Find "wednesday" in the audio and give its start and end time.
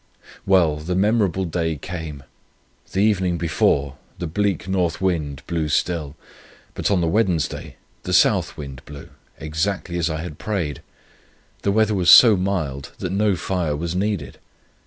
7.07-7.75